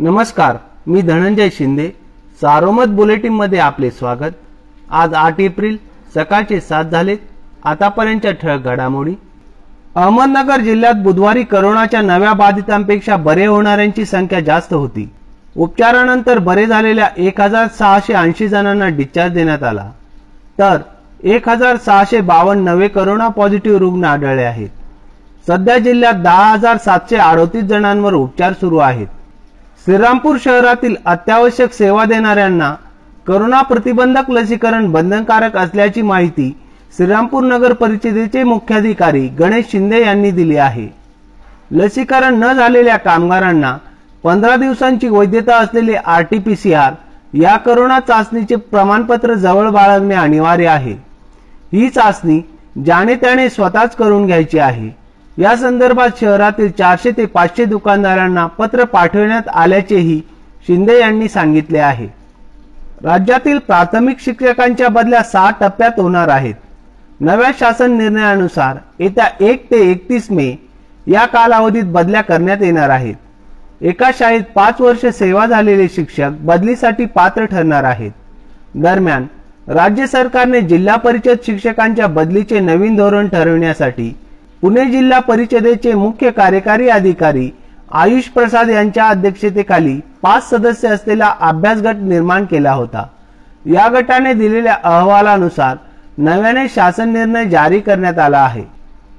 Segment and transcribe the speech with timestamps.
[0.00, 1.88] नमस्कार मी धनंजय शिंदे.
[2.40, 4.34] सारोमत बुलेटिनमध्ये आपले स्वागत.
[4.90, 5.76] आज आठ एप्रिल
[6.14, 7.16] सकाळचे सात झाले
[7.64, 9.14] आतापर्यंतच्या ठळक घडामोडी.
[9.94, 15.08] अहमदनगर जिल्ह्यात बुधवारी करोनाच्या नव्या बाधितांपेक्षा बरे होणाऱ्यांची संख्या जास्त होती.
[15.56, 19.90] उपचारानंतर बरे झालेल्या एक हजार सहाशे ऐंशी जणांना डिस्चार्ज देण्यात आला.
[20.58, 20.78] तर
[21.22, 24.68] एक हजार सहाशे बावन्न नवे करोना पॉझिटिव्ह रुग्ण आढळले आहेत.
[25.48, 29.06] सध्या जिल्ह्यात दहा हजार सातशे अडोतीस जणांवर उपचार सुरू आहेत.
[29.86, 32.72] श्रीरामपूर शहरातील अत्यावश्यक सेवा देणाऱ्यांना
[33.26, 36.50] करोना प्रतिबंधक लसीकरण बंधनकारक असल्याची माहिती
[36.96, 40.86] श्रीरामपूर नगर परिषदेचे मुख्याधिकारी गणेश शिंदे यांनी दिली आहे.
[41.70, 43.76] लसीकरण न झालेल्या कामगारांना
[44.22, 46.92] पंधरा दिवसांची वैधता असलेले R T P C R
[47.34, 50.94] या करोना चाचणीचे प्रमाणपत्र जवळ बाळगणे अनिवार्य आहे.
[51.72, 52.40] ही चाचणी
[52.84, 54.90] ज्याने त्याने स्वतःच करून घ्यायची आहे.
[55.38, 60.20] या संदर्भात शहरातील चारशे ते पाचशे दुकानदारांना पत्र पाठवण्यात आल्याचेही
[60.66, 62.06] शिंदे यांनी सांगितले आहे.
[63.04, 66.54] राज्यातील प्राथमिक शिक्षकांच्या बदल्या सहा टप्प्यात होणार आहेत.
[67.20, 70.54] नव्या शासन निर्णयानुसार येत्या एक ते एकतीस मे
[71.06, 73.14] या कालावधीत बदल्या करण्यात येणार आहेत.
[73.80, 78.10] एका शाळेत पाच वर्ष सेवा झालेले शिक्षक बदलीसाठी पात्र ठरणार आहेत.
[78.74, 79.26] दरम्यान
[79.68, 84.14] राज्य सरकारने जिल्हा परिषद शिक्षकांच्या बदलीचे नवीन धोरण ठरवण्यासाठी
[84.66, 87.50] पुणे जिल्हा परिषदेचे मुख्य कार्यकारी अधिकारी
[87.94, 93.04] आयुष प्रसाद यांच्या अध्यक्षतेखाली पाच सदस्य असलेला अभ्यास गट निर्माण केला होता.
[93.64, 95.76] या गटाने दिलेल्या अहवालानुसार
[96.18, 98.62] नव्याने शासन निर्णय जारी करण्यात आला आहे.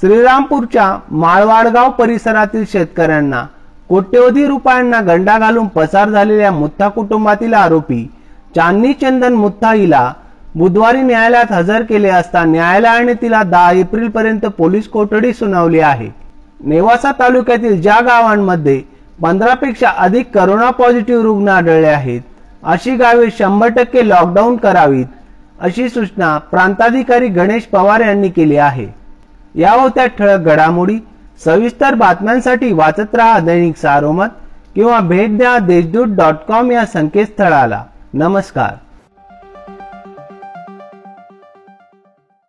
[0.00, 3.44] श्रीरामपूरच्या माळवाडगाव परिसरातील शेतकऱ्यांना
[3.88, 8.06] कोट्यवधी रुपयांना गंडा घालून पसार झालेल्या मुत्था कुटुंबातील आरोपी
[8.56, 10.12] चांदनी चंदन मुत्था हिला
[10.54, 16.08] बुधवारी न्यायालयात हजर केले असता न्यायालयाने तिला दहा एप्रिल पर्यंत पोलीस कोठडी सुनावली आहे.
[16.60, 18.82] नेवासा तालुक्यातील ज्या गावांमध्ये
[19.22, 22.20] पंधरापेक्षा अधिक करोना पॉझिटिव्ह रुग्ण आढळले आहेत
[22.62, 25.06] अशी गावे शंभर टक्के लॉकडाऊन करावीत
[25.60, 28.86] अशी सूचना प्रांताधिकारी गणेश पवार यांनी केली आहे.
[29.54, 30.98] या होत्या ठळक घडामोडी
[31.44, 34.28] सविस्तर बातम्यांसाठी वाचत राहा दैनिक सारोमत
[34.74, 37.82] किंवा भेट द्या देशदूत डॉट कॉम या संकेतस्थळाला.
[38.14, 38.76] नमस्कार.